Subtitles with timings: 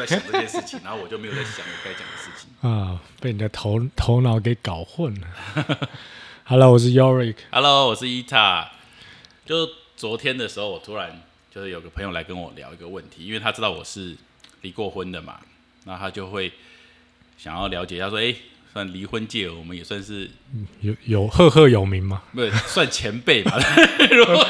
[0.00, 2.68] 在想这件事情，然后我就没有在想我该讲的事情。
[2.70, 5.26] 啊，被你的头头脑给搞混了。
[6.44, 7.36] Hello，我是 Yorick。
[7.50, 8.70] Hello，我是伊塔。
[9.44, 11.22] 就昨天的时候，我突然
[11.54, 14.16] 就是有个朋友来跟我聊一个问题，因为他知道我是
[14.62, 15.38] 离过婚的嘛，
[15.84, 16.50] 那他就会
[17.36, 18.34] 想要了解，一下说：“哎、
[18.72, 20.30] 算离婚界，我们也算是
[20.80, 22.22] 有有赫赫有名嘛？
[22.32, 23.58] 不是算前辈吧？
[24.10, 24.46] 如果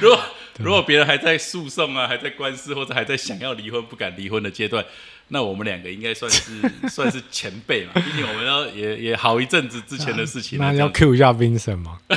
[0.00, 0.20] 如果
[0.58, 4.84] 如果别人还在诉讼啊，还在官司，或者还在想要离婚不敢离婚的阶段，
[5.28, 6.52] 那我们两个应该算是
[6.90, 7.92] 算是前辈嘛。
[7.94, 10.66] 毕竟我们要也也好一阵子之前的事情了。
[10.66, 11.98] 那要 Q 一下 Vincent 吗？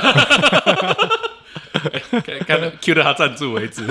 [1.72, 3.86] 看看到 Q 到他赞助为止，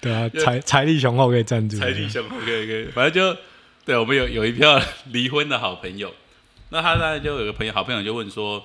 [0.00, 1.78] 对啊，财财力雄厚可以赞助。
[1.78, 3.36] 财力雄厚，可以可以，反正就
[3.84, 4.80] 对我们有有一票
[5.12, 6.12] 离婚的好朋友。
[6.70, 8.64] 那他当然就有个朋友，好朋友就问说，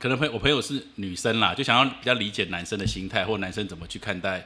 [0.00, 4.42] 可能朋友我朋友是女生啦，就想要比较理解男生的心态，或男生怎么去看待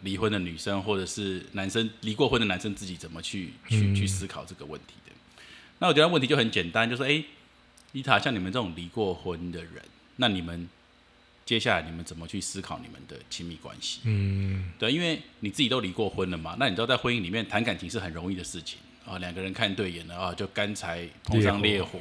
[0.00, 5.12] 离婚的女生，或者是男生离过婚的男生自己怎么去去去思考这个问题的。
[5.78, 7.22] 那我觉得问题就很简单，就说，哎，
[7.92, 9.82] 伊塔，像你们这种离过婚的人，
[10.16, 10.66] 那你们
[11.44, 14.00] 接下来你们怎么去思考你们的亲密关系？
[14.04, 22.00] 嗯，对，因为你自己都离过婚了嘛，那你知道在婚姻里面谈感情是很容易的事情啊，两个人看对眼了啊，就干柴碰上烈火，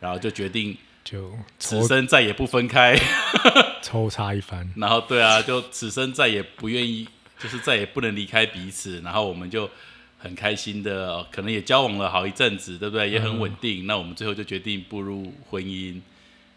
[0.00, 0.74] 然后就决定
[1.06, 2.98] 就此生再也不分开，
[3.80, 4.68] 抽插一番。
[4.74, 7.06] 然后对啊，就此生再也不愿意，
[7.38, 9.70] 就是再也不能离开彼此，然后我们就
[10.18, 13.08] 很开心的，哦可能也交往了好一阵子，对不对？
[13.08, 16.00] 也很稳定，那我们最后就决定步入婚姻。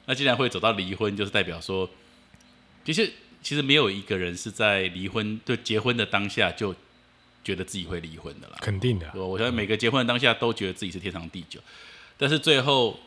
[0.08, 1.88] 那既然会走到离婚，就是代表说，
[2.84, 3.14] 其实
[3.44, 6.74] 其实没有一个人是在离婚就结婚的当下就
[7.44, 8.56] 觉得自己会离婚的啦。
[8.62, 11.60] 肯定的啊，我我相信每个结婚的当下都觉得自己是天长地久，
[12.18, 13.00] 但是最后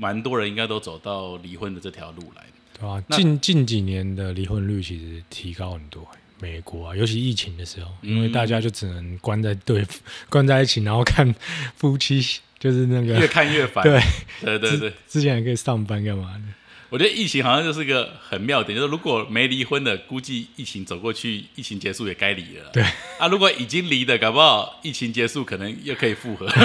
[0.00, 2.42] 蛮多人应该都走到离婚的这条路来。
[2.78, 3.02] 对啊？
[3.10, 6.08] 近近几年的离婚率其实提高很多，
[6.40, 9.86] 美国啊，尤其疫情的时候，因为嗯大家就只能关在对
[10.30, 11.34] 关在一起，然后看
[11.76, 13.84] 夫妻，就是那个越看越烦。
[13.84, 14.00] 对，
[14.40, 16.44] 对对对，之前还可以上班干嘛的？
[16.88, 22.70] 我觉得疫情好像就是个很妙点，就是如果没离婚的，估计疫情走过去，疫情结束也该离了啦。
[22.72, 22.82] 对
[23.20, 26.48] 啊，如果已经离的，搞不好疫情结束可能又可以复合。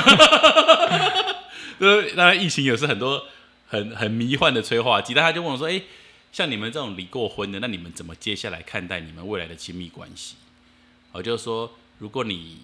[1.77, 3.21] 就是当然，疫情也是很多
[3.75, 5.13] 很很迷幻的催化剂。
[5.13, 5.81] 但他就问我说：“哎、
[6.31, 10.35] 像你们这种离过婚的，那你们怎么接下来看待你们未来的亲密关系？”
[11.11, 12.59] 我就是说，如果你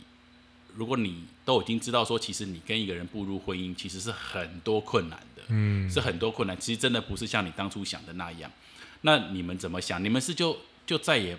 [0.75, 5.43] 如果你都已经知道说，其实你跟一个人步入婚姻，其实是很多困难的。
[5.47, 8.51] 嗯，是很多困难，其实真的不是像你当初想的那样。
[9.01, 10.03] 那你们怎么想？
[10.03, 11.37] 你们是就就再也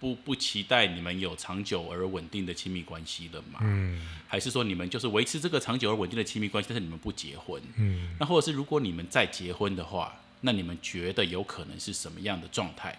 [0.00, 3.60] 不不期待你们有长久而稳定的亲密关系了吗？
[3.62, 7.62] 嗯还是说你们就是维持这个长久而稳定的亲密关系，但是你们不结婚？
[7.76, 12.98] 嗯那或者是如果你们再结婚的话，那你们觉得有可能是什么样的状态？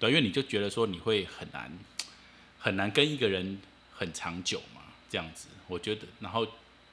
[0.00, 1.70] 对，因为你就觉得说你会很难
[2.58, 3.60] 很难跟一个人
[3.94, 6.44] 很长久嘛，这样子，我觉得，然后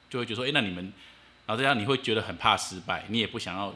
[0.08, 0.92] 就会觉得说，哎、那你们，
[1.44, 3.74] 然后这样你会觉得很怕失败，你也不想要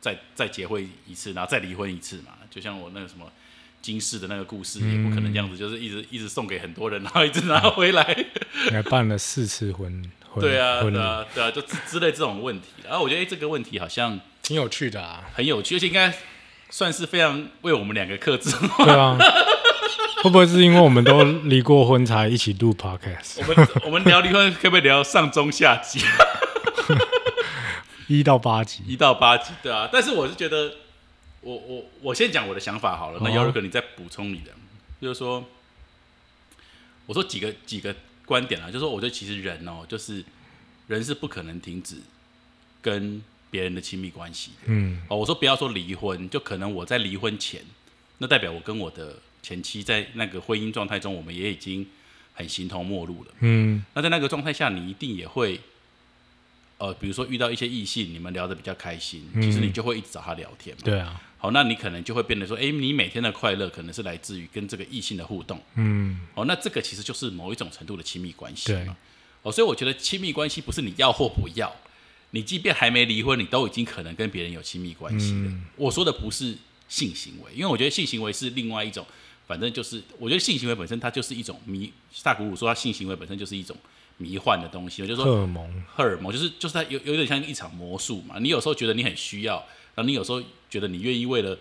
[0.00, 3.28] 再再结婚一次，然后再离婚一次嘛，就像我那个什么。
[3.82, 8.26] 金氏的那个故事也不可能这样子，就是一直一直送给很多人，然后一直拿回来。
[8.66, 12.68] 你 还办了四次婚婚对啊，对啊，对啊，就之之类这种问题。
[12.84, 15.24] 然后我觉得，哎、这个问题好像挺有趣的啊。
[15.34, 16.12] 很有趣，而且应该
[16.70, 18.50] 算是非常为我们两个克制。
[18.78, 19.16] 对啊，
[20.22, 23.38] 会不会是因为我们都离过婚才一起录 podcast？
[23.38, 26.00] 我们我们聊离婚，可不可以聊上中下集，
[28.06, 29.52] 一到八集，一到八集？
[29.62, 30.72] 对啊，但是我是觉得，
[31.42, 34.52] 我我我先讲我的想法好了，那哦姚瑞哥你再补充你的，
[35.00, 35.44] 就是说，
[37.06, 37.94] 我说几个几个
[38.26, 40.24] 观点啊，就是说，我觉得其实人哦，就是
[40.86, 41.96] 人是不可能停止
[42.82, 44.66] 跟别人的亲密关系的。
[44.66, 47.62] 嗯哦，我说不要说离婚，就可能我在离婚前，
[48.18, 51.86] 那代表我跟我的前妻在那个婚姻状态中，我们也已经
[52.34, 53.32] 很形同陌路了。
[53.40, 55.60] 嗯那在那个状态下，你一定也会，
[56.80, 60.82] 呃，比如说遇到一些异性，你们聊得比较开心，其实你就会一直找他聊天嘛。
[60.82, 65.62] 对啊，好，那你可能就会变得说，诶，你每天的快乐可能是来自于跟这个异性的互动。
[65.74, 68.96] 嗯哦，那这个其实就是某一种程度的亲密关系对嘛。
[69.42, 71.70] 哦，所以我觉得亲密关系不是你要或不要，
[72.30, 75.48] 你即便还没离婚，你都已经可能跟别人有亲密关系了。
[75.48, 76.56] 嗯我说的不是
[76.88, 79.06] 性行为，因为我觉得性行为是另外一种，
[79.46, 81.92] 反正就是我觉得性行为本身它就是一种迷。
[82.22, 83.76] 大古鲁说，他性行为本身就是一种
[84.20, 88.36] 迷幻的东西，我就说荷尔蒙，荷尔蒙就是就是它有有点像一场魔术嘛。
[88.38, 89.56] 你有时候觉得你很需要，
[89.94, 91.56] 然后你有时候觉得你愿意为了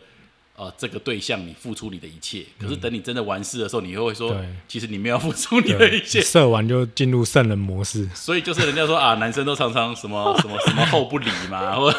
[0.59, 6.21] 呃这个对象你付出你的一切，可是等你真的完事的时候，你又会说对，其实你没有付出你的一切。
[6.21, 8.05] 射完就进入圣人模式。
[8.13, 11.89] 所以就是人家说啊，男生都常常什么什么什么后不理嘛，或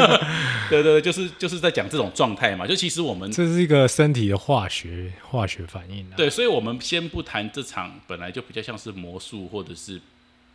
[0.70, 2.66] 对对对，就是就是在讲这种状态嘛。
[2.66, 6.16] 就其实我们这是一个身体的化学化学反应啊。
[6.16, 10.00] 对，所以我们先不谈这场本来就比较像是魔术或者是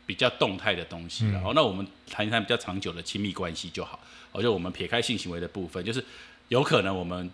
[0.08, 4.00] 比较动态的东西然后、那我们谈一谈比较长久的亲密关系就好。
[4.32, 6.04] 哦，就我们撇开性行为的部分，就是
[6.50, 7.30] 有可能我们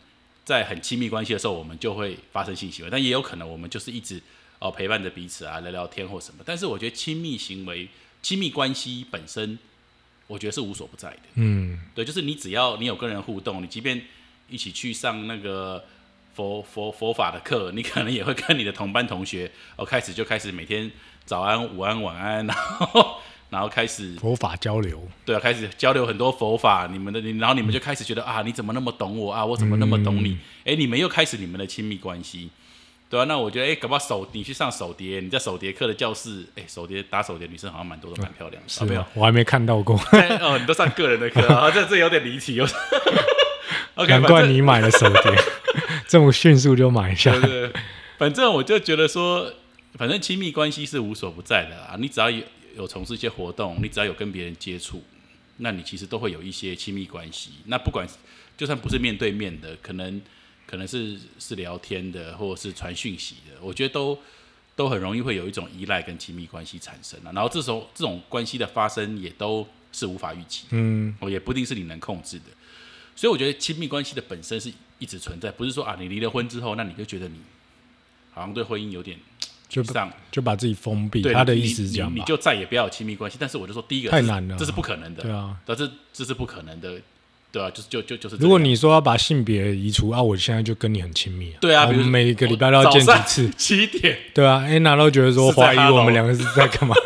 [0.45, 4.21] 在很亲密关系的时候，我们就会发生性行为，但也有可能我们就是一直
[4.59, 6.43] 哦陪伴着彼此啊，聊聊天或什么。
[6.45, 7.87] 但是我觉得亲密行为、
[8.21, 9.57] 亲密关系本身，
[10.27, 11.19] 我觉得是无所不在的。
[11.35, 14.01] 嗯，对，就是你只要你有跟人互动，你即便
[14.49, 15.83] 一起去上那个
[16.33, 20.89] 佛佛佛法的课，你可能也会跟你的同班同学哦，开始就开始每天
[21.25, 23.19] 早安、午安、晚安，然后
[23.51, 25.07] 然后开始佛法交流。
[25.23, 30.39] 对啊，开始交流很多佛法，你们的你，然后你们就开始觉得啊，你怎么那么懂我啊，我怎么那么懂你？
[30.65, 32.49] 哎、你们又开始你们的亲密关系。
[33.09, 39.05] 对啊，那我觉得，哎、搞不好手你去上手碟，你在手碟课的教室，哎、手碟打手碟女生好像蛮多，都蛮漂亮的，是啊、没有？
[39.13, 39.95] 我还没看到过，
[40.39, 42.67] 哦，你都上个人的课 啊，这这有点离奇哦。
[43.95, 45.35] OK，难怪你买了手碟，
[46.07, 47.41] 这么迅速就买下对。
[47.41, 47.73] 对对，
[48.17, 49.51] 反正我就觉得说，
[49.95, 51.97] 反正亲密关系是无所不在的啊。
[51.99, 52.41] 你只要有
[52.75, 55.03] 有从事一些活动，你只要有跟别人接触，
[55.57, 57.51] 那你其实都会有一些亲密关系。
[57.65, 58.07] 那不管
[58.57, 60.21] 就算不是面对面的，可能
[60.65, 64.17] 可能是是聊天的，或者是传讯息的，我觉得都
[64.75, 67.31] 都很容易会有一种依赖跟亲密关系产生啊。
[67.33, 70.69] 然后这时候这种关系的发生也都是无法预期的。
[70.71, 72.45] 嗯，哦，也不一定是你能控制的。
[73.15, 77.39] 所以我觉得亲密关系的本身是一直存在，不是说啊，你离了婚之后，那你就觉得你
[78.31, 79.19] 好像对婚姻有点
[79.71, 80.11] 就沮丧。
[80.29, 81.21] 就把自己封闭。
[81.21, 82.25] 对，他的意思是这样吧你你？
[82.25, 83.37] 就再也不要有亲密关系。
[83.39, 85.23] 但是我就说，第一个太难了这是不可能的。
[85.23, 86.99] 对啊，但是这是不可能的，
[87.51, 88.35] 对啊，就是就就就是。
[88.37, 96.95] 如果你说要把性别移除啊，我现在就跟你很亲密、对啊每个礼拜都要见几次， 七点， 对啊，Anna 都觉得说怀疑我们两个是在干嘛？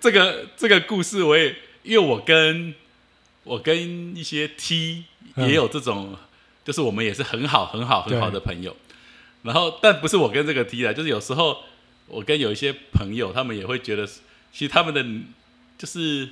[0.00, 2.74] 这个这个故事我也因为我跟
[3.44, 5.04] 我跟一些 T
[5.36, 6.14] 嗯也有这种，
[6.62, 8.76] 就是我们也是很好很好很好的朋友。
[9.44, 11.58] 然后，但不是我跟这个 T 啦，就是有时候
[12.08, 15.04] 我跟有一些朋友，他们也会觉得，其实他们的
[15.78, 16.28] 就是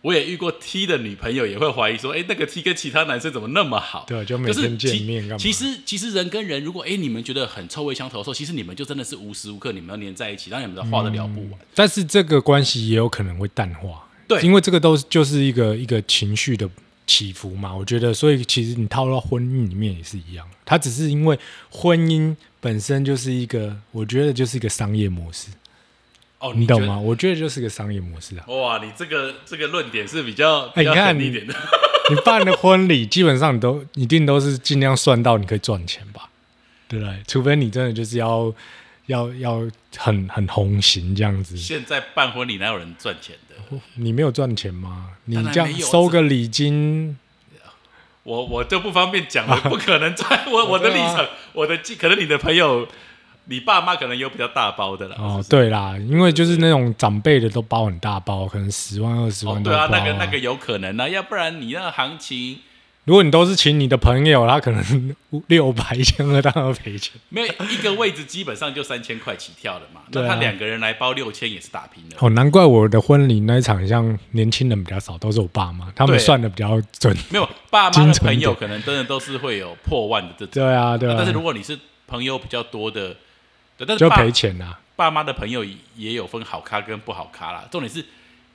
[0.00, 4.04] 我也遇过 T 的女朋友，也会怀疑说，哎，那个 T 跟其他男生怎么那么好？
[4.06, 5.36] 对啊，就每就是天见面干嘛？
[5.38, 11.60] 其实其实人跟人，如果哎你们觉得很臭味相投的时候，其实你们就真的是无时无刻你们要黏在一起，让你们的话都聊不完。
[11.74, 16.68] 但是这个关系也有可能会淡化，对因为这个都是就是一个一个情绪的
[17.06, 17.74] 起伏嘛。
[17.74, 21.38] 我觉得，所以其实你套到婚姻里面也是一样，它只是因为
[21.70, 25.48] 婚姻本身就是一个，我觉得就是一个商业模式，
[26.38, 26.98] 哦，你懂吗？
[26.98, 28.46] 我觉得就是个商业模式啊。
[28.46, 31.54] 哇，你这个这个论点是比较哎你看你点的。
[32.08, 36.30] 你办的婚礼，基本上你都一定都是尽量算到你可以赚钱吧，
[36.88, 37.22] 对不对？
[37.26, 38.54] 除非你真的就是要
[39.08, 43.78] 要要很很红心这样子，现在办婚礼哪有人赚钱的？
[43.96, 45.10] 你没有赚钱吗？
[45.26, 47.18] 你这样收个礼金，
[48.24, 50.44] 我我就不方便讲了， 不可能在。
[50.50, 52.88] 我我的立场，我的可能你的朋友，
[53.44, 55.16] 你爸妈可能有比较大包的啦。
[55.18, 62.58] 哦，是是对啦，因为就是那种长辈的都包很大包，可能十万二十万，对啊，那个那个有可能啊，要不然你那个行情
[63.04, 65.14] 如果你都是请你的朋友，他可能
[65.48, 67.12] 六百一千二，当然要赔钱。
[67.28, 70.00] 没有一个位置，基本上就三千块起跳了嘛。
[70.10, 72.16] 那他两个人来包六千也是打平的。
[72.20, 77.14] 哦，难怪我的婚礼那一场像年轻人比较少，都是我爸妈，他们算的比较准。
[77.30, 80.52] 没有爸妈的朋友可能真的都是会有破万的这种。
[80.54, 83.14] 对啊，对啊，但是如果你是朋友比较多的，
[83.76, 84.78] 对，但是就赔钱啦。
[84.96, 85.62] 爸妈的朋友
[85.96, 87.64] 也有分好咖跟不好咖啦。
[87.70, 88.02] 重点是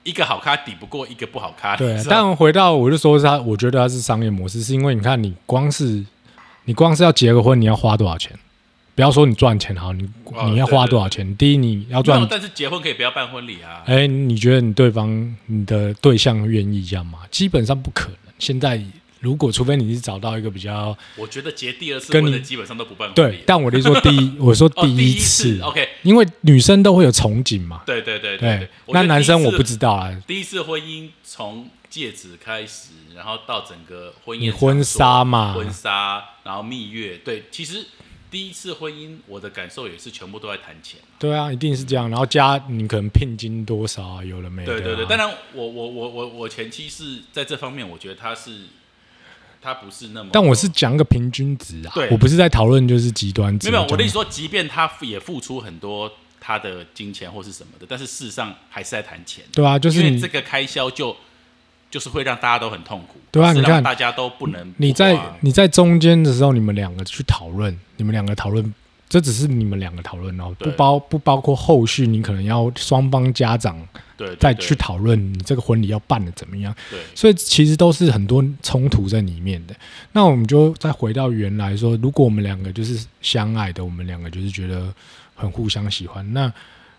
[0.03, 1.75] 一个好咖抵不过一个不好咖。
[1.75, 6.05] 对但回到我就说他，我觉得它是商业模式，是因为你看你光是
[6.65, 8.37] 你光是要结个婚，你要花多少钱？
[8.95, 11.35] 不要说你赚钱好，你哦你要花多少钱？
[11.37, 13.83] 第一，你要赚，但是结婚可以不要办婚礼啊。
[13.85, 17.19] 哎，你觉得你对方你的对象愿意这样吗？
[17.31, 18.17] 基本上不可能。
[18.37, 18.81] 现在
[19.19, 23.43] 如果除非你是找到一个比较我觉得结第二次婚的基本上都不办婚礼对，。
[23.45, 27.83] 但我的意思说第一， 我说哦，第一次次，，OK，因为女生都会有憧憬嘛。
[27.85, 37.85] 对对对对对。，那男生我不知道啊，第一次婚姻从戒指开始，然后到整个婚你婚纱嘛，婚纱，然后蜜月，对，其实
[38.29, 40.99] 第一次婚姻我的感受也是全部都在谈钱。
[41.17, 42.09] 对啊，一定是这样。
[42.09, 44.65] 然后加你可能聘金多少啊，有了没？
[44.65, 48.65] 对对对，当然我我我我我前妻是在这方面，我觉得她是
[49.61, 53.69] 她不是那么，但我是讲个平均值啊对，我不是在讨论就是极端值。
[53.69, 59.43] 没有，我的意思说，即便他也付出很多他的金钱或是什么的，但是事实上还是在谈钱。
[59.51, 61.15] 对啊，就是你因为这个开销就
[61.91, 68.73] 就是会让大家都很痛苦，对啊你看大家都不能你在你在中间的时候，你们两个去讨论，你们两个讨论，
[69.09, 73.75] 这只是你们两个讨论哦，不包不包括后续，你可能要双方家长
[74.39, 79.75] 再去讨论你这个婚礼要办的怎么样，对所以其实都是很多冲突在里面的。
[80.11, 84.93] 那我们就再回到原来说，如果我们两个就是相爱的，我们两个就是觉得
[85.35, 86.53] 很互相喜欢，那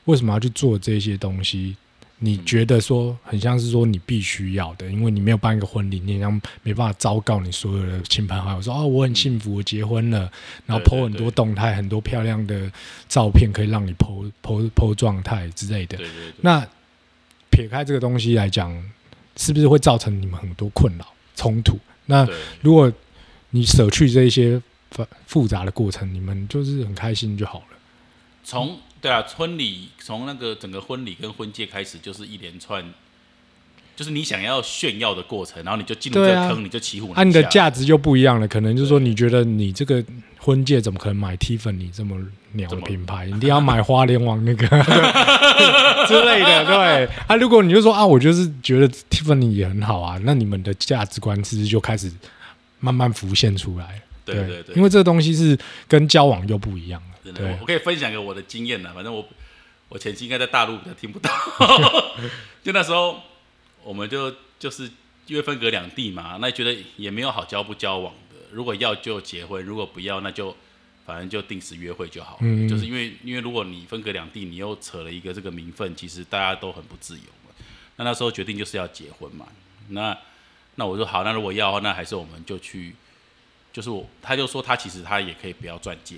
[0.06, 1.76] 为什么要去做这些东西？
[2.22, 10.30] 你觉得说很像是说你必须要的，因为你没有办一个婚礼，你好像没办法昭告你所有的亲朋好友说哦，我很幸福，我结婚了，
[10.66, 12.70] 然后 po 很多动态，很多漂亮的
[13.08, 16.06] 照片可以让你 po po po 状态之类的对。
[16.06, 16.66] 对对，那
[17.50, 18.70] 撇开这个东西来讲，
[19.36, 21.78] 是不是会造成你们很多困扰、冲突？
[22.04, 22.28] 那
[22.60, 22.92] 如果
[23.50, 24.60] 你舍去这一些
[24.90, 27.78] 复复杂的过程，你们就是很开心就好了。
[28.44, 32.84] 从对啊，婚礼从那个整个婚礼跟婚戒开始，就是一连串，
[33.96, 37.20] 就是你想要炫耀的过程，然后你就进入这对啊个坑，你就骑虎难下。
[37.20, 40.04] 啊，你的价值就不一样了，可能就是说，你觉得你这个
[40.38, 42.16] 婚戒怎么可能买 Tiffany 这么
[42.52, 43.26] 鸟的品牌？
[43.26, 44.66] 一定要买花莲王那个
[46.06, 47.06] 之类的，对。
[47.26, 52.12] 啊，如果你就说啊，我就是觉得 Tiffany 也很好啊，那你们的价值观是不是就开始
[52.80, 54.02] 慢慢浮现出来？
[54.26, 57.09] 对对对，因为这个东西是跟交往又不一样了。
[57.24, 58.92] 真的，我我可以分享个我的经验呢。
[58.94, 59.26] 反正我
[59.88, 61.30] 我前期应该在大陆比较听不到，
[62.62, 63.20] 就那时候
[63.82, 64.90] 我们就就是
[65.26, 68.36] 因为分隔两地嘛，那觉得也没有好交不交往的。
[68.52, 70.56] 如果要就结婚，如果不要那就
[71.06, 72.38] 反正就定时约会就好了。
[72.42, 77.54] 嗯就是因为因为如果你分隔两地，你又扯了一个这个名分，其实大家都很不自由嘛。
[77.96, 79.46] 那那时候决定就是要结婚嘛，
[79.88, 80.16] 那
[80.76, 82.94] 那我说好，那如果要的话，那还是我们就去，
[83.72, 86.16] 就是我他就说他其实他也可以不要钻戒，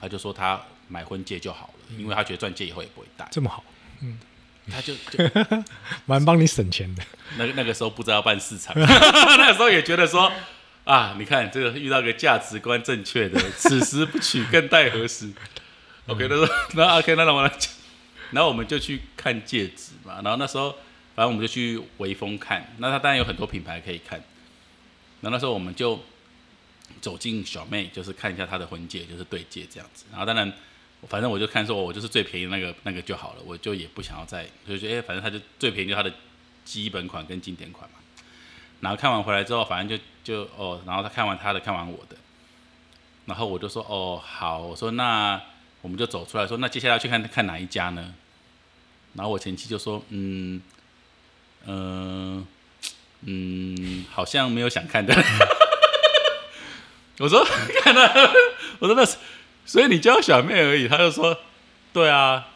[0.00, 3.62] 他就说他买婚戒就好了，因为他觉得钻戒以后也不会戴，这么好，
[4.02, 4.18] 嗯
[4.70, 5.64] 他就 就
[6.06, 7.02] 蛮帮你省钱的。
[7.36, 10.30] 那个那个时候不知道办市场， 那个时候也觉得说
[10.84, 15.30] 啊，你看这个遇到个价值观正确的，此时不娶更待何时
[16.06, 17.72] ？OK，他说那 OK，那让我来讲，
[18.30, 20.70] 然后我们就去看戒指嘛，然后那时候
[21.14, 24.18] 反正我们就去微风看，那他当然有很多品牌可以看，
[25.20, 26.00] 然后那时候我们就
[27.00, 30.52] 走进小妹，就是看一下她的婚戒，就是对戒这样子，然后当然。
[31.08, 36.12] 反正我就看说，我就是最便宜的那个那个就好了，我就也不想要再，就觉得哎、反正他就最便宜就他的
[36.62, 37.96] 基本款跟经典款嘛。
[38.80, 42.16] 然后看完回来之后，反正就就哦，然后他看完他的，看完我的，
[43.24, 45.40] 然后我就说哦好，我说那
[45.80, 48.12] 我们就走出来说，那接下来要去看看哪一家呢？
[49.14, 50.60] 然后我前妻就说嗯
[51.64, 52.46] 嗯、
[53.22, 55.14] 嗯，好像没有想看的。
[57.20, 57.44] 我说
[57.84, 58.00] 看到，
[58.78, 59.16] 我说那是，
[59.66, 60.88] 所以你叫小妹而已。
[60.88, 61.36] 他就说
[61.92, 62.46] 对啊，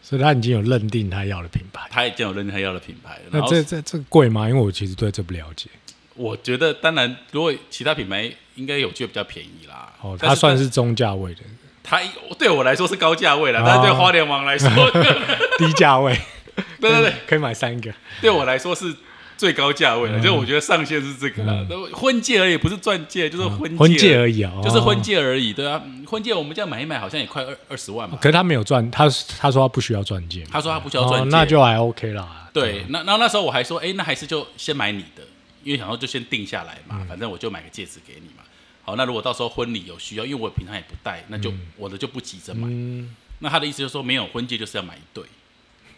[0.00, 1.86] 所以他已经有认定他要的品牌。
[1.90, 4.48] 他已经有认定他要的品牌那这这这个贵吗？
[4.48, 5.68] 因为我其实对这不了解。
[6.14, 9.92] 我觉得，当然，如果其他品牌应该有就比较便宜啦。
[10.00, 11.40] 哦，它算是中价位的，
[11.82, 12.00] 它
[12.38, 14.70] 对我来说是高价位了，哦但是对花莲王来说，
[15.58, 16.18] 低价位。
[16.80, 17.92] 对对对，可以买三个。
[18.20, 18.94] 对我来说是
[19.36, 20.18] 最高价位了。
[20.18, 25.00] 嗯就我觉得上限是这个了，都婚戒而已，不是钻戒，就是婚戒婚戒而已啊，就是婚哦。
[25.02, 25.52] 戒而已。
[25.52, 28.18] 对啊，嗯婚戒我们这样买一买，好像也快二二十万嘛。
[28.20, 32.48] 可是他没有钻，他他说他不需要钻戒，他说他不需要钻哦戒，那就还 OK 啦。
[32.52, 32.84] 对。
[32.88, 35.22] 那那那时候我还说，哎，那还是就先买你的，
[35.62, 38.44] 因为想说就先定下来嗯嘛，反正我就买个戒指给你嘛。
[38.82, 42.68] 好，那如果到时候婚礼有需要，因为我平常也不戴，那就我的就不急着买。
[42.70, 45.24] 嗯，那他的意思就是说，没有婚戒就是要买一对。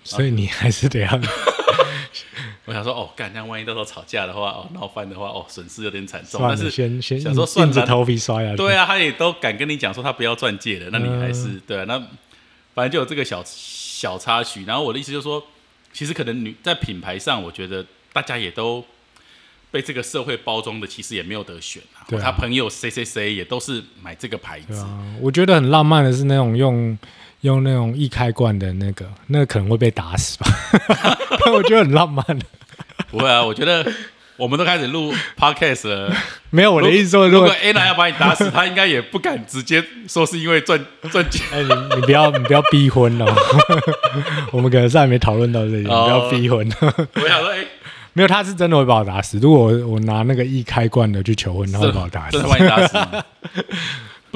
[0.07, 1.09] 所以你还是得要
[2.67, 6.41] 我想说，哦，干，那万一到时候吵架的话，哦，闹翻的话，哦，损失有点惨重。
[6.43, 8.57] 但是，先先想说算着头皮刷下去。
[8.57, 11.99] 对啊，他也都敢跟你讲说他不要钻戒的，那你还嗯是、对啊，那
[12.75, 14.65] 反正就有这个小小插曲。
[14.65, 15.41] 然后我的意思就是说，
[15.93, 18.85] 其实可能女在品牌上，我觉得大家也都
[19.71, 22.03] 被这个社会包装的，其实也没有得选啊。
[22.09, 26.99] 对啊他朋友谁谁谁也都是买这个牌子，啊，我觉得很浪漫的是那种用
[27.43, 30.47] 用那种易开罐的那个，那个可能会被打死吧。
[31.45, 32.25] 但 我觉得很浪漫。
[33.11, 33.87] 不会啊，我觉得
[34.37, 36.12] 我们都开始录 podcast 了。
[36.50, 41.47] 没有我的意思说，如果 Anna 要把你打死，他应该也不敢直接说是因为赚赚钱。
[41.52, 43.26] 哎，你你不要你不要逼婚哦。
[44.52, 46.66] 我们可能是还没讨论到这里，你不哦要逼婚。
[46.81, 47.64] 我想说，哎、
[48.14, 49.38] 没有，他是真的会把我打死。
[49.38, 52.43] 如果我我拿那个易开罐的去求婚，他会把我打死真。
[52.43, 53.25] 的把你打死吗？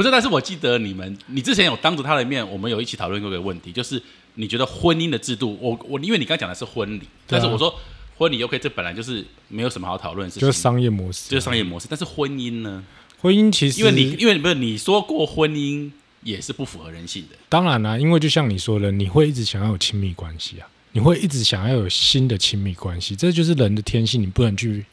[0.00, 4.02] 不是，但是我记得你们，你之前有当着他的面，我们有一起讨论过一个问题，就是
[4.36, 7.26] 你觉得婚姻的制度，我我因为你刚讲的是婚礼，啊。
[7.26, 7.78] 但是我说
[8.16, 12.82] 婚礼 OK，这本来就是没有什么好讨论的事情，就是商业模式，就是商业模式，但是婚姻呢？
[13.18, 15.90] 婚姻其实因为你因为不是你说过婚姻
[16.22, 24.86] 也是不符合人性的，当然啦、因为就像你说的，你会一直想要有亲密关系啊，你会一直想要有新的亲密关系，这就是人的天性，你不能去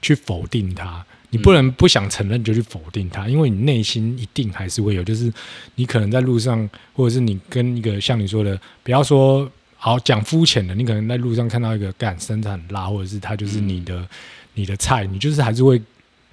[0.00, 5.32] 去否定它，你不能不想承认就去否定它，因为你内心一定还是会有，就是
[5.74, 14.06] 你可能在路上，或者是你跟一个像你说的，不要说好讲肤浅的，你可能在路上看到一个干身材很辣，或者是他就是你的、
[14.54, 15.80] 你的菜，你就是还是会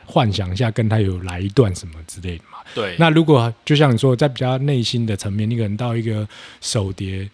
[0.06, 2.60] 幻想一下跟他有来一段什么之类的嘛。
[2.74, 6.28] 对，那如果就像你说，在比较内心的层面，你可能到一个
[6.62, 7.30] 手碟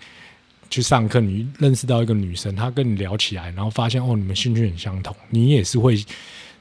[0.69, 5.95] 去上课，你认识到一个女生，她跟你聊起来，然后发现哦，你们兴趣很相同，你也是会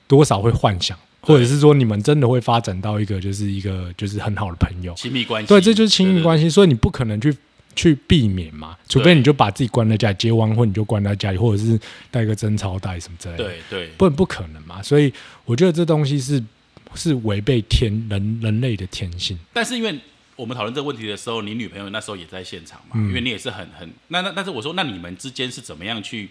[0.08, 4.92] 多少会幻想，或者是说你们真的会发展到一个就是一个就是很好的朋友。
[4.94, 6.22] 亲密关系，对，这就是亲密。
[6.22, 7.36] 关系，所以你不可能去
[7.76, 11.78] 去避免嘛，除非你就把自己关在家里，结完婚你就关在家里，或者是
[12.10, 13.44] 带个贞操带什么之类的。
[13.44, 15.12] 对对，不不可能嘛，所以
[15.44, 16.42] 我觉得这东西是
[16.94, 19.38] 是违背天人人类的天性。
[19.52, 19.96] 但是因为
[20.34, 26.30] 我们讨论这个问题的时候，你女朋友那时候也在现场嘛，嗯因为你也是很很那那但是我说，那你们之间是怎么样去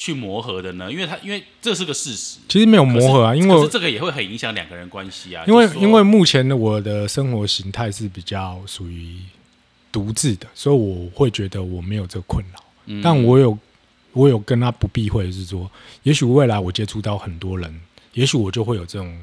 [0.00, 0.90] 去磨合的呢？
[0.90, 9.18] 因为他因为这是个事实，其实没有磨合啊，因为这个也会很影响两个人关系啊，因为因为目前的我的生活形态是比较属于
[9.92, 12.64] 独自的，所以我会觉得我没有这个困扰。
[12.86, 13.56] 嗯但我有
[14.14, 15.70] 我有跟他不避讳的是说，
[16.02, 17.80] 也许未来我接触到很多人，
[18.14, 19.14] 也许我就会有这种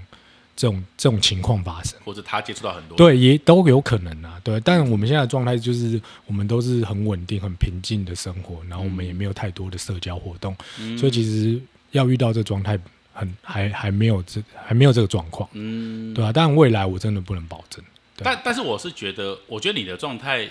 [0.57, 1.97] 这种这种情况发生。
[2.03, 4.37] 或者他接触到很多对，也都有可能啊。
[4.43, 11.61] 对，但我们现在的状态就是，我们都是很稳定、很平静的生活，然后我们也没有太多的社交活动，嗯所以其实
[11.91, 12.77] 要遇到这状态，
[13.13, 17.83] 很还还没有这还没有这个状况，嗯，对啊，但未来我真的不能保证。
[18.15, 20.47] 对但但是我是觉得，我觉得你的状态，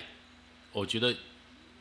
[0.73, 1.13] 我觉得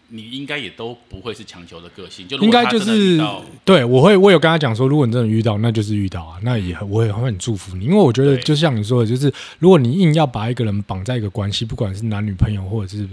[0.09, 3.19] 你应该也都不会是强求的个性，就应该就是
[3.63, 13.07] 对我会，我有跟他讲说，如果你真的遇到，那就是遇到啊，那也很我也会很祝福你，因为我觉得就像你说的，就是如果你硬要把一个人绑在一个关系，不管是男女朋友，或者是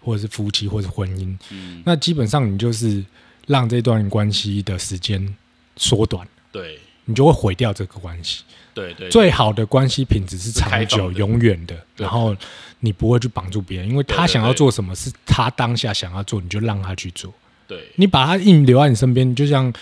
[0.00, 3.04] 或者是夫妻，或者是婚姻，嗯，那基本上你就是
[3.46, 5.34] 让这段关系的时间
[5.76, 6.78] 缩短，对。
[7.08, 8.42] 你就会毁掉这个关系。
[8.76, 12.36] 对对，最好的关系品质是长久、永远的，然后
[12.80, 17.32] 你不会去绑住别人，因为他想要做什么是他当下想要做，你就让他去做。
[17.66, 17.88] 对。
[17.94, 19.72] 你把他硬留在你身边，就像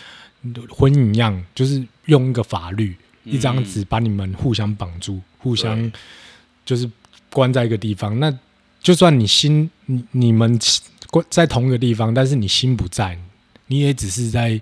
[0.71, 5.91] 婚姻一样，就是用一个法律、一张纸把你们互相绑住，互相
[6.65, 6.89] 就是
[7.31, 8.21] 关在一个地方。
[8.21, 8.33] 那
[8.81, 10.57] 就算你心你你们
[11.11, 13.19] 关在同一个地方，但是你心不在，
[13.67, 14.61] 你也只是在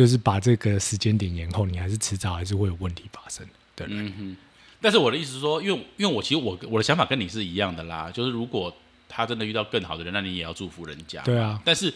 [0.00, 3.46] 就是把这个时间点延后，你还是迟早还是会有问题发生。
[3.76, 4.36] 对，嗯哼。
[4.80, 8.74] 但是我的意思是说，因为因为我其实我我的想法跟你是一样的啦，就是如果
[9.10, 11.20] 他真的遇到更好的人，那你也要祝福人家。
[11.20, 11.92] 对啊，但是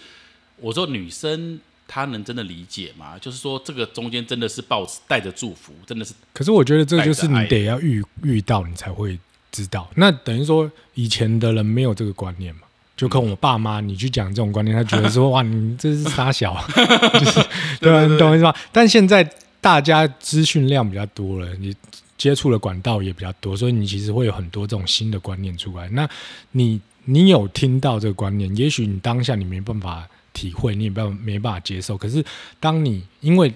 [0.58, 3.18] 我说女生她能真的理解吗？
[3.18, 9.18] 就是说这个中间真的是抱带着祝福，真的是可是我觉得这个就是你得要遇遇到，你才会
[9.50, 9.90] 知道。
[9.96, 12.60] 那等于说以前的人没有这个观念嘛？
[12.96, 16.54] 就跟我爸妈，你去讲这种观念，他觉得说 哇，你这是傻小，
[17.18, 17.44] 就是
[17.80, 18.07] 对吧？
[18.07, 18.54] 你懂我意思吗？
[18.70, 19.28] 但现在
[19.61, 21.74] 大家资讯量比较多了，你
[22.16, 25.88] 接触的管道也比较多，所以你其实会有很多这种新的观念出来。
[25.88, 26.09] 那
[26.52, 31.98] 你你有听到这个观念，也许你当下你没办法体会，你也办法没办法接受。
[31.98, 32.24] 可是
[32.61, 33.52] 当你因为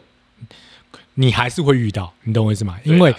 [1.15, 2.77] 你还是会遇到，你懂我意思吗？
[2.85, 3.15] 因为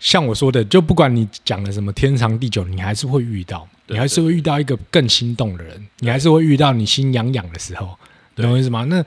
[0.00, 7.98] 像我说的，就不管你讲了什么天长地久，你还是会遇到，对你还是会遇到一个更心动的人，你还是会遇到你心痒痒的时候，
[8.36, 8.84] 懂我意思吗？
[8.84, 9.04] 那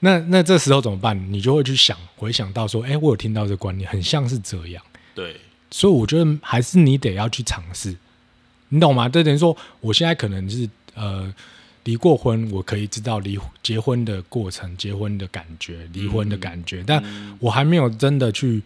[0.00, 1.18] 那那这时候怎么办？
[1.32, 4.82] 你就会去想，回想到说，哎、我有听到这个观念，很像是这样，
[5.14, 5.36] 对
[5.70, 7.96] 所以我觉得还是你得要去尝试，
[8.68, 9.08] 你懂吗？
[9.08, 11.32] 这等于说，我现在可能是呃
[11.84, 17.02] 离过婚，我可以知道离结婚的过程、结婚的感觉、离婚的感觉，但
[17.38, 18.62] 我还没有真的去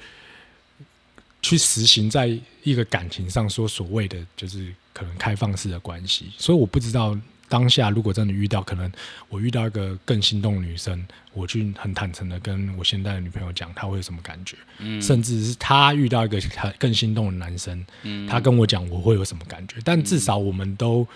[1.42, 7.16] 去实行在一个感情上说所谓的就是可能开放式的关系，所以我不知道
[7.48, 8.90] 当下如果真的遇到，可能
[9.28, 15.00] 我遇到一个更心动的女生，我去很坦诚的跟我现在的女朋友讲，她会有什么感觉，嗯。
[15.02, 18.28] 甚至是她遇到一个她更心动的男生，嗯。
[18.28, 21.06] 她跟我讲我会有什么感觉，但至少我们都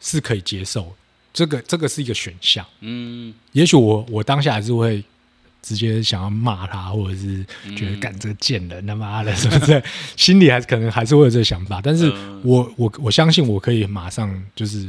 [0.00, 0.94] 是可以接受，
[1.32, 2.66] 这个这个是一个选项。
[2.80, 3.32] 嗯。
[3.52, 5.02] 也许我我当下还是会
[5.68, 7.44] 直接想要骂他，或者是
[7.76, 9.82] 觉得嗯干这贱人他妈的 是不是，
[10.16, 11.80] 心里还是可能还是会有这个想法。
[11.82, 14.88] 但是嗯我我我相信我可以马上就是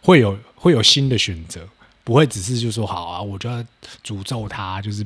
[0.00, 1.66] 会有会有新的选择，
[2.04, 3.64] 不会只是就说好啊，我就要
[4.04, 5.04] 诅咒他，就是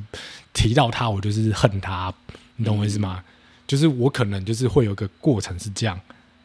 [0.52, 2.12] 提到他我就是恨他，
[2.57, 3.24] 你懂我意思吗？
[3.66, 5.98] 就是我可能就是会有个过程是这样，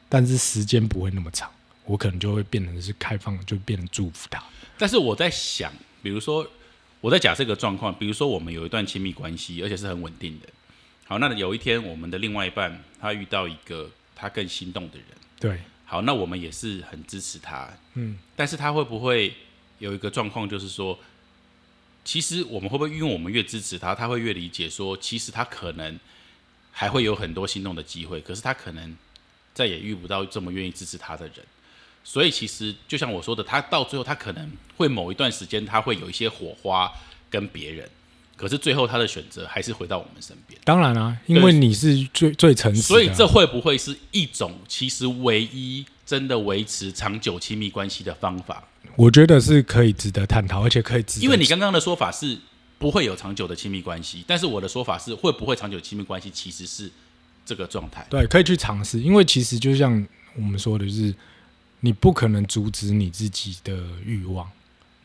[0.08, 1.50] 但是时间不会那么长，
[1.86, 4.42] 我可能就会变成是开放，就变成祝福他。
[4.78, 6.44] 但是我在想，比如说
[7.02, 10.48] 我在假设一个状况，比如说我们有一段亲密关系，而且是很稳定的。
[11.06, 15.06] 好，那有一天我们的另外一半他遇到一个他更心动的人，
[15.40, 18.18] 对，好，那我们也是很支持他，嗯。
[18.36, 19.34] 但是他会不会
[19.80, 20.98] 有一个状况，就是说，
[22.06, 26.00] 其实我们会不会因为我们越支持他，他会越理解说，其实他可能
[26.72, 28.96] 还会有很多心动的机会，可是他可能
[29.54, 31.38] 再也遇不到这么愿意支持他的人。
[32.04, 36.92] 所以其实就像我说的，他到最后他可能会某一段时间他会有一些火花
[37.30, 37.88] 跟别人，
[38.36, 40.60] 可是最后他的选择还是回到我们身边。
[40.64, 48.64] 当然啊，因为你是最最诚实的啊，所以这会不会是一种其实唯一真的维持长久亲密关系的方法？
[48.98, 51.24] 我觉得是可以值得探讨，而且可以值得。
[51.24, 52.38] 因为你刚刚的说法是
[52.78, 56.92] 不会有长久的亲密关系，但是我的说法是会不会长久亲密关系其实是
[57.46, 58.06] 这个状态。
[58.10, 61.16] 对可以去尝试，因为其实就像我们说的，就是
[61.82, 64.50] 你不可能阻止你自己的欲望，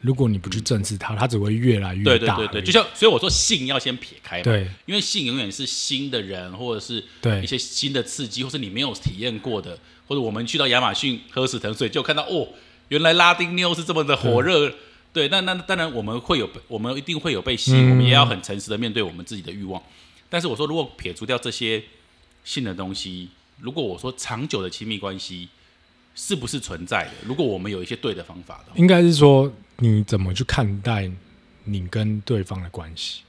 [0.01, 2.37] 如果你不去正视它，它只会越来越大。
[2.37, 12.49] 对对对对，就像所以我说性要先撇开嘛，对因为性永远是新的人或者是对一些新的刺激，或是你没有体验过的，或者我们去到亚马逊喝死藤水就看到哦，
[12.89, 14.73] 原来拉丁妞是这么的火热。
[15.13, 19.83] 对，那那当然我们会有，我们一定会有被吸引，嗯我们也要很诚实的面对我们自己的欲望。
[20.29, 21.83] 但是我说，如果撇除掉这些
[22.45, 25.49] 性的东西，如果我说长久的亲密关系
[26.17, 27.11] 是不是存在的？
[27.25, 31.09] 如果我们有一些对的方法的话，应该是说你怎么去看待
[31.65, 33.21] 你跟对方的关系。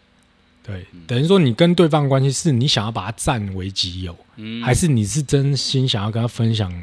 [0.63, 6.73] 对，嗯等于说你跟对方的关系是你想要把它占为己有，嗯还是你是真心想要跟他分享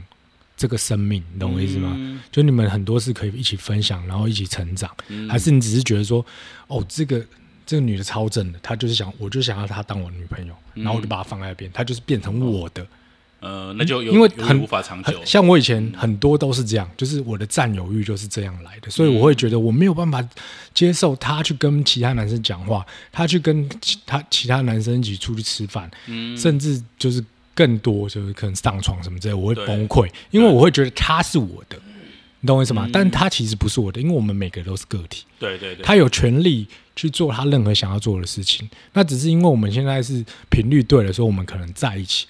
[0.57, 1.25] 这个生命？
[1.33, 1.93] 你懂我意思吗？
[1.97, 6.25] 嗯就你们很多事可以一起分享，然后一起成长，嗯还是你只是觉得说，
[6.67, 7.25] 哦，这个
[7.65, 12.87] 这个女的超正的，她就是想，我就想要她当我女朋友，然后我就把她放在那边，她就是变成我的。
[13.45, 15.21] 呃，那就有因为很无法长久。
[15.25, 20.27] 像我以前很多都是这样，就是我的占有欲就是这样来的，所以我会觉得我没有办法
[20.73, 26.35] 接受他去跟其他男生讲话，他去跟其他其他男生一起出去吃饭，嗯。
[26.39, 27.23] 甚至就是
[27.55, 31.79] 更多就是可能上床什么之类，我会崩溃，因为我会觉得他是我的，
[32.41, 32.77] 你懂我意思嗯。
[32.77, 32.89] 吗？
[32.93, 38.69] 但他其实不是我的，因为我们每个都是个体，对对对，他有权利去做他任何想要做的事情。
[38.95, 42.27] 那只是因为我们现在是频率对了，所以我们可能在一起，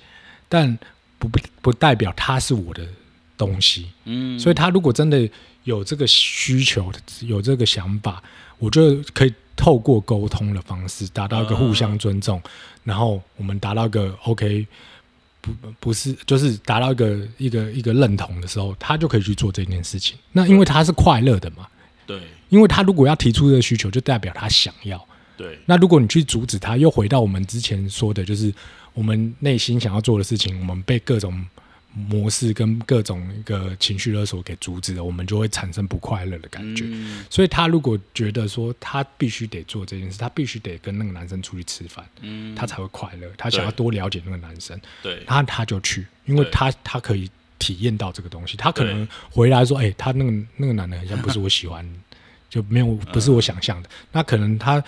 [0.49, 0.77] 但
[1.19, 2.87] 不不不代表他是我的
[3.37, 3.89] 东西。
[4.05, 5.29] 嗯，所以他如果真的
[5.65, 8.23] 有这个需求，有这个想法，
[8.59, 12.43] 我觉得可以透过沟通的方式达到一个互相尊重，
[12.83, 14.67] 然后我们达到一个 OK。
[15.45, 20.17] 不不是，就是达到一个一个一个认同的时候，他就可以去做这件事情。
[20.33, 21.69] 那因为他是快乐的嘛，
[22.07, 25.07] 对因为他如果要提出这个需求，就代表他想要。
[25.37, 28.51] 对那如果你去阻止他，又回到我们之前说的，就是
[28.95, 31.45] 我们内心想要做的事情，我们被各种
[31.93, 36.85] 模式跟各种一个情绪勒索给阻止了，我们就会产生不快乐的感觉。
[36.89, 43.29] 嗯所以他如果觉得说他必须得做这件事，他必须得跟那个男生出去吃饭，嗯，他才会快乐。
[43.37, 48.57] 他想要多了解那个男生，对他他就去，因为他他可以体验到这个东西。
[48.57, 51.89] 他可能回来说：“哎、他那个那个男的很像不是我喜欢，
[52.51, 53.89] 就没有不是我想象的。
[54.11, 54.83] 那可能他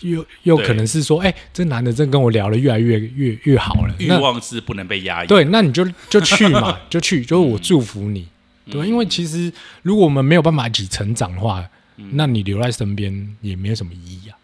[0.00, 3.94] 又又可能是说：“哎、这男的真跟我聊的越来越越越好了。
[3.98, 5.26] 欲望是不能被压抑。
[5.26, 8.28] 对，那你就就去嘛， 就去，就是我祝福你，
[8.66, 14.38] 嗯对因为其实如果我们没有办法一起成长的话，嗯那你留在身边也没有什么意义啊。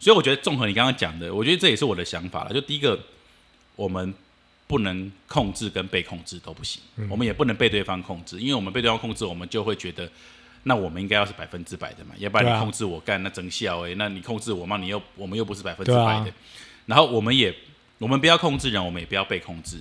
[0.00, 2.52] 所以我觉得综合你刚刚讲的，我觉得这也是我的想法了。
[2.52, 2.98] 就第一个，
[3.76, 4.12] 我们
[4.66, 10.10] 不能控制跟被控制都不行，嗯我们也不能被对方控制，因为我们被对方控制，我们就会觉得。
[10.64, 16.34] 那我们应该要是百分之百的嘛，要不然你控制我干那真笑哎、那你控制我嘛，你又我们又不是百分之百的，啊。
[16.86, 17.54] 然后我们也
[17.98, 19.78] 我们不要控制人，我们也不要被控制，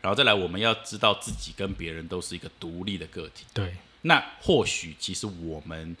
[0.00, 5.96] 然后再来我们要知道自己跟别人都是一个独立的个体，对，那或许其实我们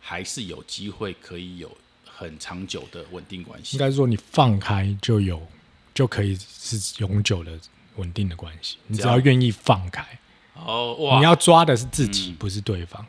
[0.00, 1.70] 还是有机会可以有
[2.06, 3.76] 很长久的稳定关系。
[3.76, 3.80] 应。
[3.80, 5.46] 该说你放开就有
[5.92, 7.58] 就可以是永久的
[7.96, 8.78] 稳定的关系。
[8.86, 10.06] 你只要愿意放开，
[10.54, 13.04] 哦，哇，你要抓的是自己，不是对方。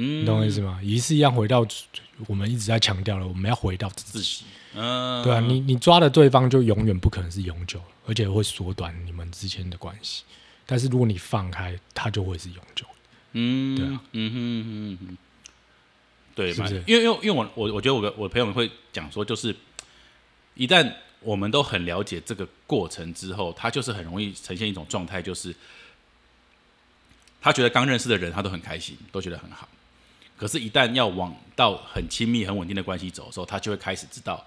[0.00, 0.78] 嗯你懂我意思吗？
[0.80, 1.66] 仪式一样，回到
[2.28, 4.44] 我们一直在强调了，我们要回到自己。
[4.74, 10.22] 嗯，对啊，你你抓的对方就永远不可能是永久，而且会缩短你们之间的关系。
[10.64, 12.86] 但是如果你放开，它就会是永久。
[13.32, 15.16] 嗯，对啊嗯哼嗯哼，
[16.36, 19.54] 对，是不是因为因为因为我我我觉得我的我的朋友们会讲说，就是
[20.54, 25.52] 一旦我们都很了解这个过程之后，他就是很容易呈现一种状态，就是
[27.40, 29.66] 他觉得刚认识的人他都很开心，都觉得很好。
[30.38, 34.46] 可是，一旦要往到很亲密、很稳定的关系走的时候，他就会开始知道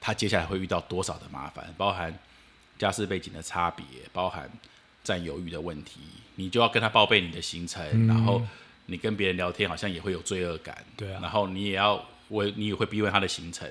[0.00, 2.16] 他接下来会遇到多少的麻烦，包含
[2.78, 4.48] 家世背景的差别，包含
[5.02, 5.98] 占有欲的问题，
[6.36, 8.06] 你就要跟他报备你的行程，嗯。
[8.06, 8.40] 然后
[8.86, 11.18] 你跟别人聊天好像也会有罪恶感，对啊。
[11.20, 13.66] 然后你也要我你也会逼问他的行程，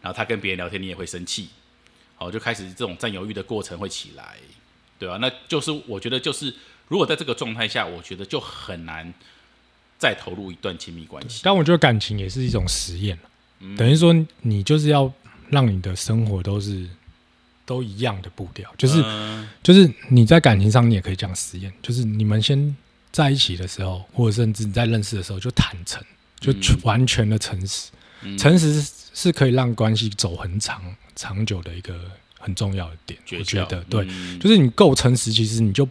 [0.00, 1.48] 然后他跟别人聊天你也会生气，
[2.14, 4.36] 好就开始这种占有欲的过程会起来，
[4.96, 6.54] 对吧、那就是我觉得就是
[6.86, 9.12] 如果在这个状态下，我觉得就很难
[10.04, 11.40] 再投入一段亲密关系。
[11.42, 13.18] 但我觉得感情也是一种实验，
[13.60, 13.74] 嗯。
[13.74, 15.10] 等于说你就是要
[15.48, 16.86] 让你的生活都是
[17.64, 19.48] 都一样的步调，就是、嗯。
[19.62, 22.76] 就是你在感情上你也可以这样实验，就是你们先
[23.10, 26.02] 在一起的时候，或者甚至你在认识的时候就坦诚，
[26.38, 26.60] 就嗯。
[26.82, 27.90] 完全的诚实，
[28.20, 28.36] 嗯。
[28.36, 30.82] 诚实是是可以让关系走很长
[31.16, 31.98] 长久的一个
[32.38, 34.38] 很重要的点，我觉得对，嗯。
[34.38, 35.88] 就是你够诚实，其实你就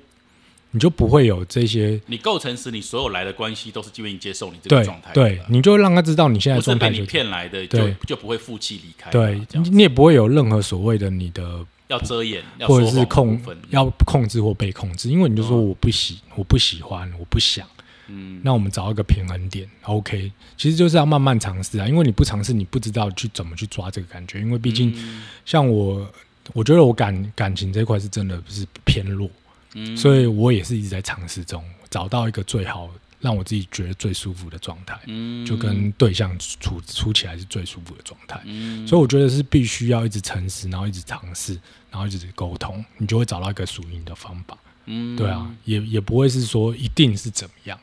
[0.74, 2.00] 你就不会有这些。
[2.08, 7.96] 你够诚实，你所有来的关系都是愿意接受你这个状态对，你就让他知道你现在不是被你骗来的，就对。
[8.06, 9.10] 就不会负气离开。
[9.12, 15.62] 对你你也不会有任何所谓的你的要遮掩，要或者是控要控制或被控制，因为你就说哦。
[15.62, 17.68] 我不喜我不喜欢我不想，
[18.08, 18.42] 嗯。
[18.44, 25.24] 那我们找一个平衡点，OK，其实就是要慢慢尝试啊，因为你不尝试，你不知道去怎么去抓这个感觉，因为毕竟嗯。
[25.46, 26.12] 像我，
[26.54, 29.30] 我觉得我感感情这一块是真的是偏弱，
[29.76, 38.40] 嗯所以我也是一直在尝试中找到一个最好让我自己觉得最舒服的状态，嗯就跟对象处处起来是最舒服的状态。
[38.44, 41.54] 嗯所以我觉得是必须要一直诚实，然后一直尝试，
[41.90, 44.58] 然后一直沟通，你就会找到一个属于你的方法。
[44.86, 47.80] 嗯对啊，也也不会是说一定是怎么样。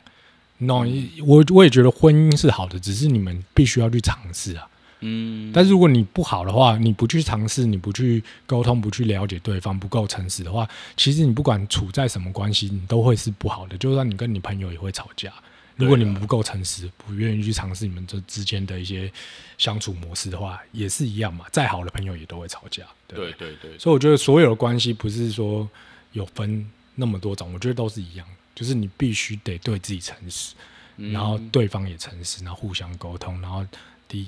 [0.59, 0.85] no，
[1.25, 4.67] 我我也觉得婚姻是好的，只是你们必须要去尝试啊。
[5.01, 13.77] 嗯但是如果你不好的话，你不去尝试，你不去沟通，不去了解对方，不够诚实的话，其实你不管处在什么关系，你都会是不好的。
[13.77, 15.33] 就算你跟你朋友也会吵架，
[15.75, 19.11] 如果你们不够诚实，不愿意去尝试你们这之间的一些
[19.57, 21.45] 相处模式的话，也是一样嘛。
[21.51, 25.67] 再好的朋友也都会吵架，对对对所以我觉得所有的关系不是说
[26.11, 30.53] 有分那么多种，我觉得都是一样，就是你必须得对自己诚实，
[30.97, 33.65] 嗯然后对方也诚实，然后互相沟通，然后
[34.07, 34.27] 第一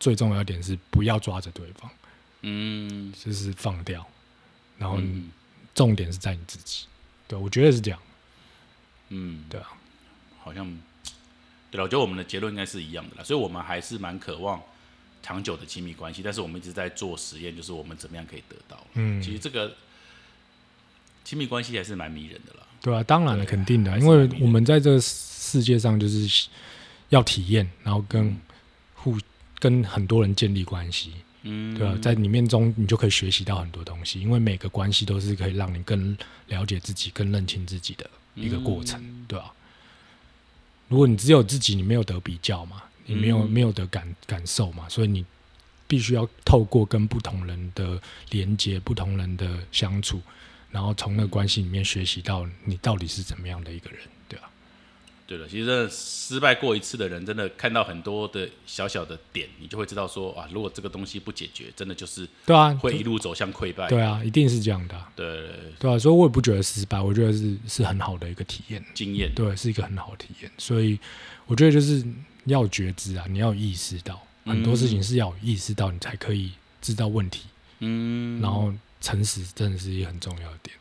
[0.00, 1.88] 最重要一点是不要抓着对方，
[2.42, 4.04] 嗯就是放掉，
[4.78, 5.30] 然后嗯
[5.74, 6.86] 重点是在你自己。
[7.28, 8.00] 对，我觉得是这样。
[9.10, 9.68] 嗯，对啊，
[10.40, 10.66] 好像
[11.70, 14.60] 对了，我觉得我们的结论应该是一样的啦，所以我们还是蛮渴望
[15.22, 18.84] 长久的亲密关系，但是我们一直在做实验，就是我们怎么样可以得到。
[18.94, 19.76] 嗯其实这个
[21.24, 22.66] 亲密关系还是蛮迷人的啦。
[22.80, 26.48] 对啊，当然了，肯定的，因为我们在这世界上就是
[27.10, 28.34] 要体验，然后跟
[28.94, 29.18] 互
[29.60, 31.12] 跟很多人建立关系。
[31.42, 36.14] 嗯，对啊，在里面中你就可以学习到很多东西，因为每个关系都是可以让你更
[36.48, 39.50] 了解自己、更认清自己的一个过程，嗯对啊。
[40.88, 45.24] 如果你只有自己，你没有得比较嘛，你没有、嗯没有得感感受嘛，所以你
[45.86, 47.98] 必须要透过跟不同人的
[48.30, 50.20] 连接、不同人的相处，
[50.70, 54.49] 然后从那个关系里面学习到你到底是怎么样的一个人，对啊。
[55.30, 63.86] 对了，其实真的失败过一次的人，真的看到很多的小小的点，你就会知道说啊，如果这个东西不解决，真的就是对啊，会一路走向溃败。
[63.86, 68.84] 对啊，一定是这样的啊、对对对对啊，所以我也不觉得失败，我觉得是是很好的一个体验。
[68.92, 70.50] 经验，对，是一个很好的体验。
[70.58, 70.98] 所以
[71.46, 72.04] 我觉得就是
[72.46, 76.50] 要觉知啊，你要意识到很多事情是要有意识到，你才可以
[76.82, 77.42] 知道问题。
[77.78, 80.76] 嗯，然后诚实真的是一个很重要的点。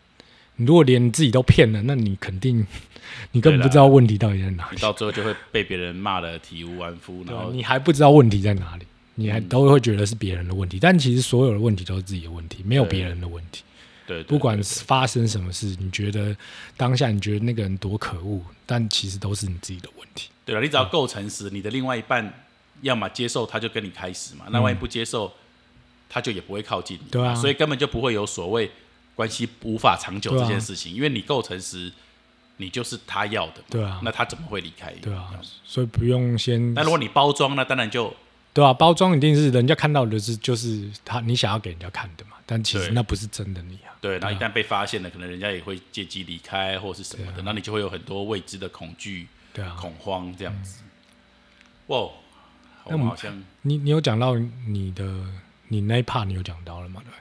[0.60, 2.66] 你如果连你自己都骗了，那你肯定
[3.32, 10.78] 你根本不知道问题到底在哪里，你到最后就会被别人骂的体无完肤，然后你还不知道问题在哪里，你还嗯都会觉得是别人的问题。
[10.80, 13.64] 但其实所有的问题都是自己的问题，没有别人的问题。
[14.06, 16.36] 对，对不管是发生什么事，你觉得
[16.76, 20.30] 当下你觉得那个人多可恶，但其实都是你自己的问题。
[20.46, 22.34] 对了，你只要够诚实，你的另外一半
[22.82, 25.32] 要么接受，他就跟你开始嘛；那万一不接受，
[26.10, 27.04] 他就也不会靠近你。
[27.06, 28.70] 嗯对啊所以根本就不会有所谓
[29.20, 31.92] 关系无法长久这件事情，因为你够诚实，
[32.56, 33.66] 你就是他要的嘛。
[33.70, 34.94] 对啊那他怎么会离开？
[35.02, 35.30] 对啊，
[35.66, 38.16] 所以不用先那如果你包装，那当然就
[38.54, 43.92] 对啊，包装一定是人家看到的是就是他你想要给人家看的嘛，但其实那不是真的你啊。
[44.00, 44.18] 对。
[44.20, 50.82] 那一啊旦被发现了，可能人家也会借机离开或是什么的，那你就会有很多未知的恐惧、对啊，恐慌这样子。
[51.88, 52.14] 哇，我
[52.86, 55.04] 那我们们好像你你有讲到你的
[55.68, 57.02] 你那一 part 你有讲到了嘛？
[57.02, 57.20] 对不对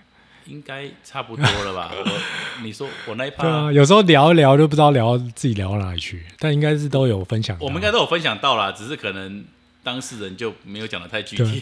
[0.49, 1.93] 应该差不多了吧？
[1.95, 2.05] 我
[2.65, 7.57] 你说我那一对啊，有时候聊一聊就不知道聊自己聊到哪里去，但应该是都有分享。
[7.61, 9.45] 我们应该都有分享到啦，只是可能
[9.83, 11.61] 当事人就没有讲的太具对体。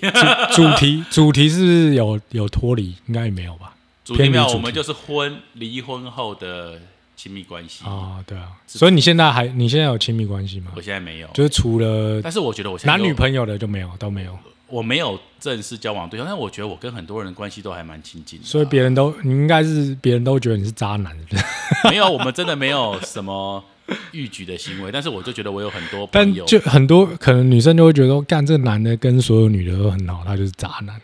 [0.55, 2.95] 主主题 主题是不是有有脱离？
[3.07, 3.75] 应该也没有吧？
[4.05, 6.81] 主题没有，我们就是婚离婚后的
[7.17, 7.85] 亲密关系。
[7.85, 10.81] 啊，对啊，所以你现在还你现在有亲密关系吗我？
[10.81, 14.39] 现在没有，就是除了但是我觉得我现在男女朋友的就没有，都没有，
[14.69, 18.49] 我没有正式交往对象，但我觉得我跟很多人关系都还蛮亲近的啊。
[18.49, 21.45] 所以别人都你应该是别人都觉得你是渣男，是不是
[21.91, 23.65] 没有，我们真的没有什么
[24.11, 31.01] 逾矩的行为，但是我就觉得我有很多 朋友，就很多可能女生就会觉得说，干这个男的跟所有女的都很好，他就是渣男。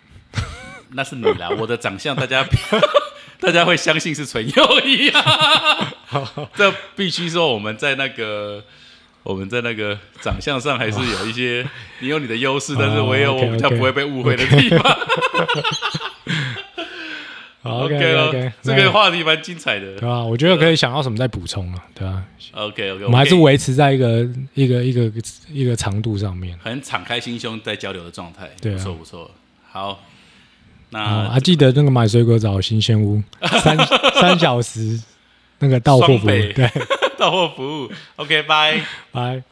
[0.95, 2.45] 那是你啦，我的长相大家
[3.41, 5.95] 大家会相信是纯友谊啊，
[6.55, 8.63] 这必须说我们在那个
[9.23, 11.67] 我们在那个长相上还是有一些，
[12.01, 14.79] 你有你的优势，但是哦我也有我比较不会被误会的地方。
[17.65, 20.01] 好 OK，OK 了 OK，，这个话题蛮精彩的对。
[20.01, 20.25] 吧？
[20.25, 22.21] 我觉得可以想到什么再补充啊，对吧
[22.55, 25.13] ？OK OK，我们还是维持在一个一个一个
[25.49, 26.59] 一个长度上面。
[26.61, 29.31] 很敞开心胸在交流的状态，对啊不错不错。
[29.71, 29.99] 好，啊，
[30.91, 33.23] 那还，记得那个买水果找新鲜屋，
[33.63, 33.77] 三
[34.21, 35.01] 三小时
[35.63, 36.71] 那个到货服务，对，
[37.17, 38.81] 到货服务，OK，拜。
[39.13, 39.43] 拜。